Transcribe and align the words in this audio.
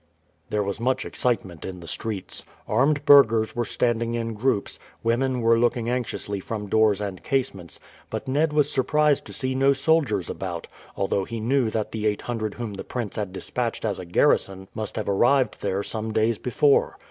There 0.49 0.63
was 0.63 0.79
much 0.79 1.05
excitement 1.05 1.63
in 1.63 1.79
the 1.79 1.87
streets. 1.87 2.43
Armed 2.67 3.05
burghers 3.05 3.55
were 3.55 3.65
standing 3.65 4.15
in 4.15 4.33
groups, 4.33 4.79
women 5.03 5.41
were 5.41 5.59
looking 5.59 5.91
anxiously 5.91 6.39
from 6.39 6.65
doors 6.65 6.99
and 6.99 7.21
casements; 7.23 7.79
but 8.09 8.27
Ned 8.27 8.51
was 8.51 8.71
surprised 8.71 9.25
to 9.25 9.33
see 9.33 9.53
no 9.53 9.73
soldiers 9.73 10.27
about, 10.27 10.67
although 10.97 11.23
he 11.23 11.39
knew 11.39 11.69
that 11.69 11.91
the 11.91 12.07
eight 12.07 12.23
hundred 12.23 12.55
whom 12.55 12.73
the 12.73 12.83
prince 12.83 13.15
had 13.15 13.31
despatched 13.31 13.85
as 13.85 13.99
a 13.99 14.05
garrison 14.05 14.67
must 14.73 14.95
have 14.95 15.07
arrived 15.07 15.61
there 15.61 15.83
some 15.83 16.11
days 16.11 16.39
before. 16.39 16.97